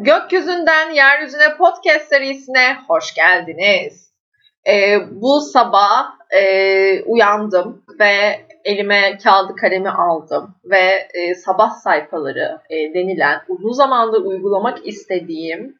[0.00, 4.12] Gökyüzünden Yeryüzüne podcast serisine hoş geldiniz.
[4.68, 12.94] Ee, bu sabah e, uyandım ve elime kağıdı kalemi aldım ve e, sabah sayfaları e,
[12.94, 15.78] denilen uzun zamandır uygulamak istediğim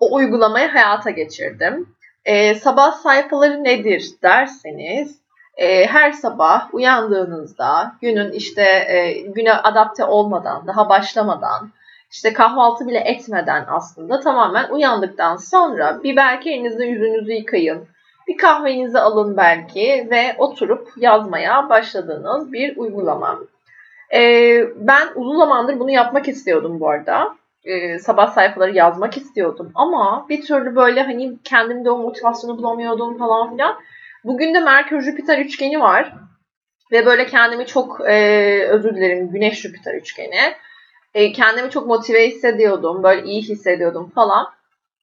[0.00, 1.88] o uygulamayı hayata geçirdim.
[2.24, 5.18] E, sabah sayfaları nedir derseniz
[5.56, 11.70] e, her sabah uyandığınızda günün işte e, güne adapte olmadan daha başlamadan
[12.10, 17.88] işte kahvaltı bile etmeden aslında tamamen uyandıktan sonra bir belki elinizde yüzünüzü yıkayın.
[18.28, 23.38] Bir kahvenizi alın belki ve oturup yazmaya başladığınız bir uygulama.
[24.14, 27.36] Ee, ben uzun zamandır bunu yapmak istiyordum bu arada.
[27.64, 33.50] Ee, sabah sayfaları yazmak istiyordum ama bir türlü böyle hani kendimde o motivasyonu bulamıyordum falan
[33.50, 33.76] filan.
[34.24, 36.14] Bugün de Merkür Jüpiter üçgeni var
[36.92, 38.14] ve böyle kendimi çok e,
[38.68, 40.54] özür dilerim Güneş Jüpiter üçgeni
[41.18, 43.02] e, kendimi çok motive hissediyordum.
[43.02, 44.46] Böyle iyi hissediyordum falan.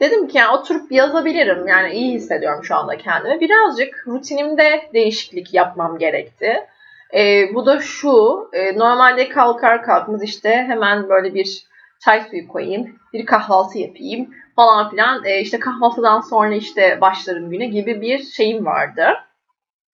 [0.00, 1.66] Dedim ki yani oturup yazabilirim.
[1.66, 3.40] Yani iyi hissediyorum şu anda kendimi.
[3.40, 6.66] Birazcık rutinimde değişiklik yapmam gerekti.
[7.14, 8.48] E, bu da şu.
[8.52, 11.66] E, normalde kalkar kalkmaz işte hemen böyle bir
[12.04, 12.96] çay suyu koyayım.
[13.12, 15.24] Bir kahvaltı yapayım falan filan.
[15.24, 19.04] E, işte kahvaltıdan sonra işte başlarım güne gibi bir şeyim vardı.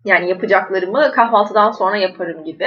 [0.04, 2.66] Yani yapacaklarımı kahvaltıdan sonra yaparım gibi.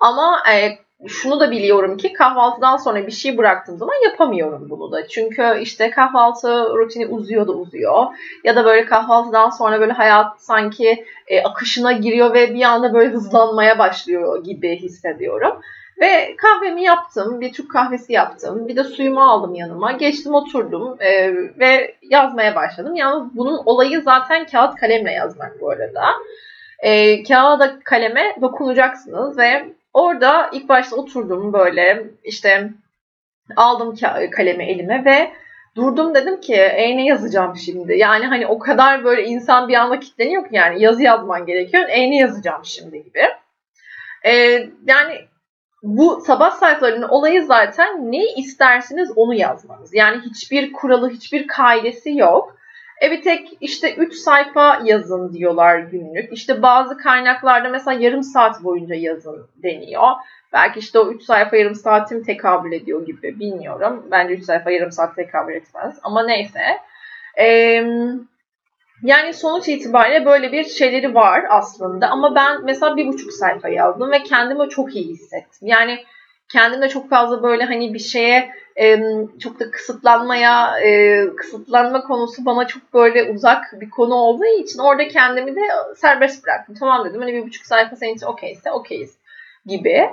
[0.00, 5.08] Ama e, şunu da biliyorum ki kahvaltıdan sonra bir şey bıraktığım zaman yapamıyorum bunu da.
[5.08, 8.06] Çünkü işte kahvaltı rutini uzuyor da uzuyor.
[8.44, 13.10] Ya da böyle kahvaltıdan sonra böyle hayat sanki e, akışına giriyor ve bir anda böyle
[13.10, 15.60] hızlanmaya başlıyor gibi hissediyorum.
[16.00, 21.34] Ve kahvemi yaptım, bir Türk kahvesi yaptım, bir de suyumu aldım yanıma, geçtim oturdum e,
[21.34, 22.94] ve yazmaya başladım.
[22.94, 26.04] Yalnız bunun olayı zaten kağıt kalemle yazmak bu arada.
[26.78, 32.70] E, kağıda kaleme dokunacaksınız ve Orada ilk başta oturdum böyle işte
[33.56, 33.94] aldım
[34.30, 35.32] kalemi elime ve
[35.76, 37.96] durdum dedim ki e ne yazacağım şimdi?
[37.96, 41.84] Yani hani o kadar böyle insan bir anda kitleniyor ki yani yazı yazman gerekiyor.
[41.88, 43.22] E ne yazacağım şimdi gibi.
[44.26, 45.28] Ee, yani
[45.82, 49.94] bu sabah sayfalarının olayı zaten ne istersiniz onu yazmanız.
[49.94, 52.56] Yani hiçbir kuralı, hiçbir kaidesi yok.
[53.00, 56.32] E tek işte 3 sayfa yazın diyorlar günlük.
[56.32, 60.08] İşte bazı kaynaklarda mesela yarım saat boyunca yazın deniyor.
[60.52, 64.06] Belki işte o 3 sayfa yarım saatim tekabül ediyor gibi bilmiyorum.
[64.10, 65.98] Bence 3 sayfa yarım saat tekabül etmez.
[66.02, 66.60] Ama neyse.
[67.38, 67.84] Ee,
[69.02, 72.08] yani sonuç itibariyle böyle bir şeyleri var aslında.
[72.08, 75.68] Ama ben mesela bir buçuk sayfa yazdım ve kendimi çok iyi hissettim.
[75.68, 76.04] Yani
[76.52, 78.50] kendimde çok fazla böyle hani bir şeye
[79.40, 80.74] çok da kısıtlanmaya,
[81.36, 85.60] kısıtlanma konusu bana çok böyle uzak bir konu olduğu için orada kendimi de
[85.96, 86.74] serbest bıraktım.
[86.80, 89.18] Tamam dedim hani bir buçuk sayfa senin için okeyse okeyiz
[89.66, 90.10] gibi.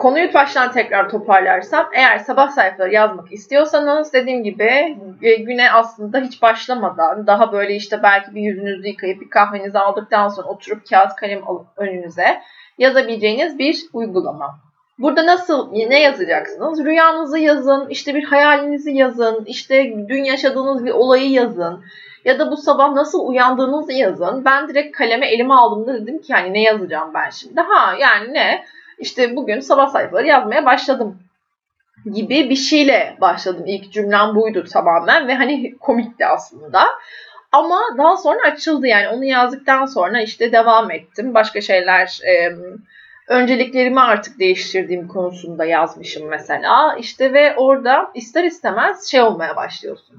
[0.00, 6.42] Konuyu baştan tekrar toparlarsam eğer sabah sayfaları yazmak istiyorsanız dediğim gibi e, güne aslında hiç
[6.42, 11.48] başlamadan daha böyle işte belki bir yüzünüzü yıkayıp bir kahvenizi aldıktan sonra oturup kağıt kalem
[11.48, 12.40] alıp önünüze
[12.78, 14.58] yazabileceğiniz bir uygulama.
[15.00, 16.84] Burada nasıl ne yazacaksınız?
[16.84, 21.84] Rüyanızı yazın, işte bir hayalinizi yazın, işte dün yaşadığınız bir olayı yazın.
[22.24, 24.44] Ya da bu sabah nasıl uyandığınızı yazın.
[24.44, 27.60] Ben direkt kaleme elime aldığımda dedim ki yani ne yazacağım ben şimdi?
[27.60, 28.64] Ha yani ne?
[28.98, 31.18] İşte bugün sabah sayfaları yazmaya başladım
[32.04, 33.64] gibi bir şeyle başladım.
[33.66, 36.82] İlk cümlem buydu tamamen ve hani komikti aslında.
[37.52, 41.34] Ama daha sonra açıldı yani onu yazdıktan sonra işte devam ettim.
[41.34, 42.56] Başka şeyler e,
[43.30, 46.96] önceliklerimi artık değiştirdiğim konusunda yazmışım mesela.
[46.98, 50.16] İşte ve orada ister istemez şey olmaya başlıyorsun.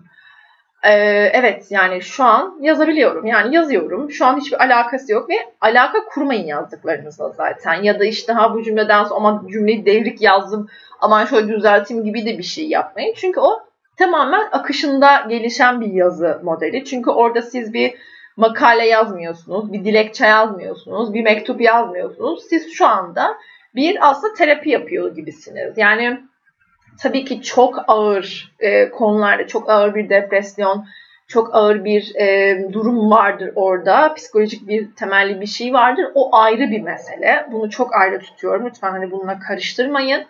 [0.84, 0.92] Ee,
[1.34, 3.26] evet yani şu an yazabiliyorum.
[3.26, 4.12] Yani yazıyorum.
[4.12, 7.74] Şu an hiçbir alakası yok ve alaka kurmayın yazdıklarınızla zaten.
[7.74, 10.70] Ya da işte ha bu cümleden sonra ama cümleyi devrik yazdım
[11.02, 13.14] aman şöyle düzelteyim gibi de bir şey yapmayın.
[13.18, 13.60] Çünkü o
[13.98, 16.86] tamamen akışında gelişen bir yazı modeli.
[16.86, 17.94] Çünkü orada siz bir
[18.38, 22.44] makale yazmıyorsunuz, bir dilekçe yazmıyorsunuz, bir mektup yazmıyorsunuz.
[22.50, 23.38] Siz şu anda
[23.76, 25.78] bir aslında terapi yapıyor gibisiniz.
[25.78, 26.22] Yani
[27.00, 30.86] tabii ki çok ağır e, konularda, çok ağır bir depresyon,
[31.28, 34.14] çok ağır bir e, durum vardır orada.
[34.14, 36.06] Psikolojik bir temelli bir şey vardır.
[36.16, 37.48] O ayrı bir mesele.
[37.52, 38.66] Bunu çok ayrı tutuyorum.
[38.66, 40.26] Lütfen hani bununla karıştırmayın.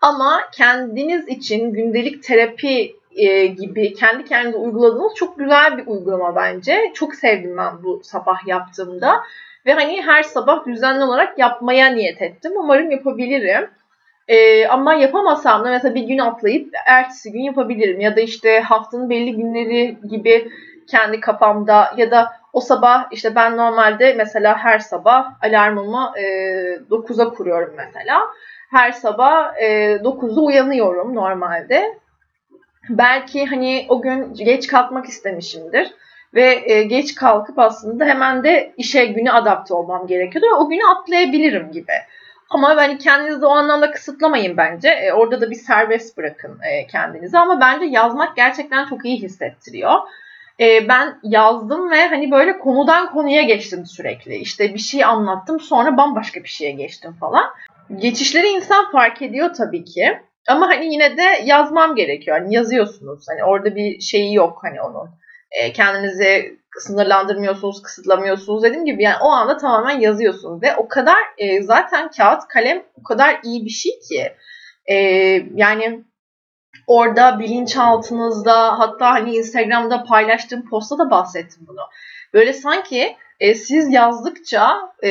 [0.00, 6.92] Ama kendiniz için gündelik terapi e, gibi kendi kendinize uyguladığınız çok güzel bir uygulama bence.
[6.94, 9.20] Çok sevdim ben bu sabah yaptığımda.
[9.66, 12.52] Ve hani her sabah düzenli olarak yapmaya niyet ettim.
[12.56, 13.70] Umarım yapabilirim.
[14.28, 18.00] Ee, ama yapamasam da mesela bir gün atlayıp ertesi gün yapabilirim.
[18.00, 20.50] Ya da işte haftanın belli günleri gibi
[20.90, 26.22] kendi kafamda ya da o sabah işte ben normalde mesela her sabah alarmımı e,
[26.90, 28.20] 9'a kuruyorum mesela.
[28.70, 29.66] Her sabah e,
[29.96, 31.98] 9'da uyanıyorum normalde.
[32.88, 35.90] Belki hani o gün geç kalkmak istemişimdir
[36.34, 40.46] ve e, geç kalkıp aslında hemen de işe güne adapte olmam gerekiyordu.
[40.58, 41.92] O günü atlayabilirim gibi.
[42.50, 44.88] Ama hani kendinizi o anlamda kısıtlamayın bence.
[44.88, 47.38] E, orada da bir serbest bırakın e, kendinizi.
[47.38, 49.94] Ama bence yazmak gerçekten çok iyi hissettiriyor.
[50.60, 54.34] E, ben yazdım ve hani böyle konudan konuya geçtim sürekli.
[54.34, 57.44] İşte bir şey anlattım sonra bambaşka bir şeye geçtim falan.
[57.96, 60.20] Geçişleri insan fark ediyor tabii ki.
[60.48, 62.38] Ama hani yine de yazmam gerekiyor.
[62.38, 63.24] Hani yazıyorsunuz.
[63.28, 65.10] Hani orada bir şeyi yok hani onun.
[65.50, 71.62] E, kendinizi sınırlandırmıyorsunuz, kısıtlamıyorsunuz dediğim gibi yani o anda tamamen yazıyorsunuz ve o kadar e,
[71.62, 74.32] zaten kağıt kalem o kadar iyi bir şey ki
[74.86, 74.96] e,
[75.54, 76.04] yani
[76.86, 81.80] orada bilinçaltınızda hatta hani Instagram'da paylaştığım posta da bahsettim bunu.
[82.34, 85.10] Böyle sanki e, siz yazdıkça e,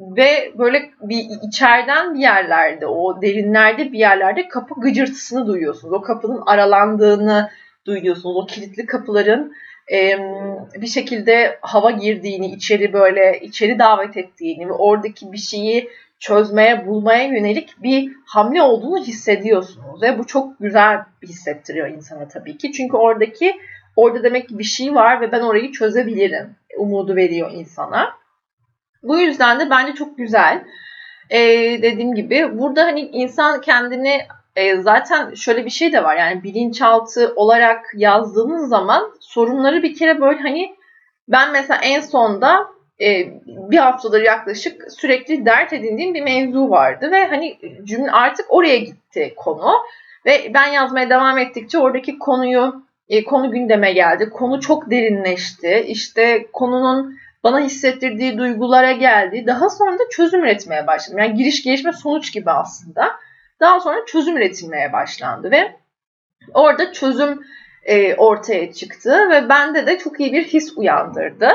[0.00, 5.94] ve böyle bir içeriden bir yerlerde o derinlerde bir yerlerde kapı gıcırtısını duyuyorsunuz.
[5.94, 7.50] O kapının aralandığını
[7.86, 8.36] duyuyorsunuz.
[8.36, 9.52] O kilitli kapıların
[9.92, 10.18] e,
[10.74, 15.88] bir şekilde hava girdiğini, içeri böyle içeri davet ettiğini ve oradaki bir şeyi
[16.20, 20.02] çözmeye, bulmaya yönelik bir hamle olduğunu hissediyorsunuz.
[20.02, 22.72] Ve bu çok güzel hissettiriyor insana tabii ki.
[22.72, 23.52] Çünkü oradaki
[23.98, 26.56] orada demek ki bir şey var ve ben orayı çözebilirim.
[26.78, 28.14] Umudu veriyor insana.
[29.02, 30.64] Bu yüzden de bence çok güzel.
[31.30, 31.38] Ee,
[31.82, 34.20] dediğim gibi burada hani insan kendini
[34.56, 40.20] e, zaten şöyle bir şey de var yani bilinçaltı olarak yazdığınız zaman sorunları bir kere
[40.20, 40.76] böyle hani
[41.28, 42.68] ben mesela en sonda
[43.00, 48.78] e, bir haftadır yaklaşık sürekli dert edindiğim bir mevzu vardı ve hani cümle artık oraya
[48.78, 49.72] gitti konu
[50.26, 54.30] ve ben yazmaya devam ettikçe oradaki konuyu e, konu gündeme geldi.
[54.30, 55.84] Konu çok derinleşti.
[55.88, 59.44] İşte konunun bana hissettirdiği duygulara geldi.
[59.46, 61.18] Daha sonra da çözüm üretmeye başladım.
[61.18, 63.10] Yani giriş gelişme sonuç gibi aslında.
[63.60, 65.72] Daha sonra çözüm üretilmeye başlandı ve
[66.54, 67.42] orada çözüm
[67.84, 71.50] e, ortaya çıktı ve bende de çok iyi bir his uyandırdı.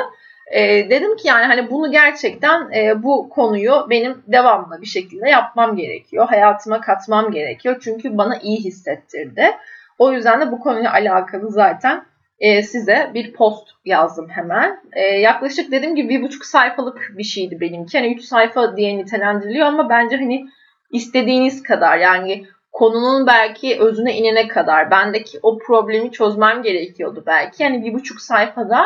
[0.51, 2.71] E, dedim ki yani hani bunu gerçekten
[3.03, 6.27] bu konuyu benim devamlı bir şekilde yapmam gerekiyor.
[6.27, 7.81] Hayatıma katmam gerekiyor.
[7.83, 9.51] Çünkü bana iyi hissettirdi.
[9.99, 12.05] O yüzden de bu konuyla alakalı zaten
[12.39, 14.79] e, size bir post yazdım hemen.
[14.93, 17.97] E, yaklaşık dediğim gibi bir buçuk sayfalık bir şeydi benimki.
[17.97, 20.45] Hani üç sayfa diye nitelendiriliyor ama bence hani
[20.91, 27.63] istediğiniz kadar yani konunun belki özüne inene kadar bendeki o problemi çözmem gerekiyordu belki.
[27.63, 28.85] Yani bir buçuk sayfada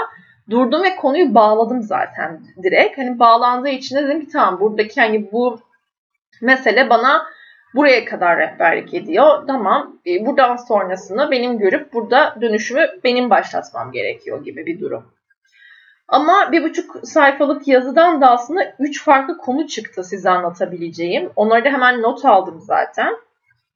[0.50, 2.98] durdum ve konuyu bağladım zaten direkt.
[2.98, 5.59] Hani bağlandığı için de dedim ki tamam buradaki hani bu
[6.42, 7.25] mesele bana
[7.75, 9.48] buraya kadar rehberlik ediyor.
[9.48, 15.18] Tamam e, buradan sonrasını benim görüp burada dönüşümü benim başlatmam gerekiyor gibi bir durum.
[16.08, 21.31] Ama bir buçuk sayfalık yazıdan da aslında üç farklı konu çıktı size anlatabileceğim.
[21.36, 23.16] Onları da hemen not aldım zaten.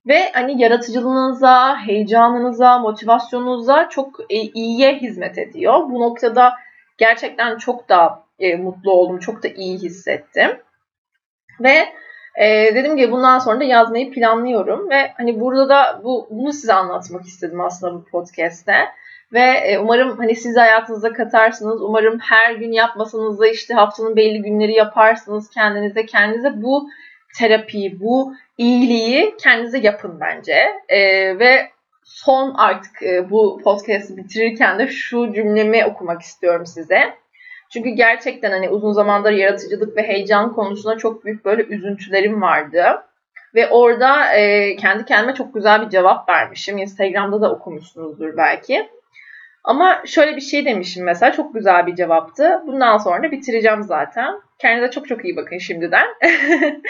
[0.07, 5.89] Ve hani yaratıcılığınıza, heyecanınıza, motivasyonunuza çok e, iyiye hizmet ediyor.
[5.89, 6.53] Bu noktada
[6.97, 10.59] gerçekten çok da e, mutlu oldum, çok da iyi hissettim.
[11.59, 11.85] Ve
[12.35, 16.73] e, dedim ki bundan sonra da yazmayı planlıyorum ve hani burada da bu bunu size
[16.73, 18.73] anlatmak istedim aslında bu podcast'te.
[19.33, 21.81] Ve e, umarım hani siz hayatınıza katarsınız.
[21.81, 26.05] Umarım her gün yapmasanız da işte haftanın belli günleri yaparsınız kendinize.
[26.05, 26.89] Kendinize bu
[27.37, 30.57] terapiyi, bu iyiliği kendinize yapın bence.
[30.89, 30.99] E,
[31.39, 31.69] ve
[32.03, 37.13] son artık e, bu podcast'ı bitirirken de şu cümlemi okumak istiyorum size.
[37.73, 43.03] Çünkü gerçekten hani uzun zamandır yaratıcılık ve heyecan konusunda çok büyük böyle üzüntülerim vardı.
[43.55, 46.77] Ve orada e, kendi kendime çok güzel bir cevap vermişim.
[46.77, 48.89] Instagram'da da okumuşsunuzdur belki.
[49.63, 52.61] Ama şöyle bir şey demişim mesela çok güzel bir cevaptı.
[52.67, 54.41] Bundan sonra da bitireceğim zaten.
[54.59, 56.07] Kendinize çok çok iyi bakın şimdiden.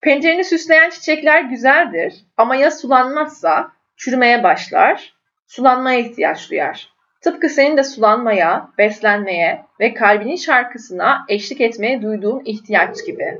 [0.00, 5.14] Pencereni süsleyen çiçekler güzeldir ama ya sulanmazsa çürümeye başlar,
[5.46, 6.91] sulanmaya ihtiyaç duyar.
[7.22, 13.38] Tıpkı senin de sulanmaya, beslenmeye ve kalbinin şarkısına eşlik etmeye duyduğun ihtiyaç gibi.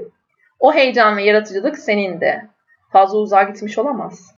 [0.61, 2.47] O heyecan ve yaratıcılık senin de.
[2.93, 4.35] Fazla uzağa gitmiş olamaz.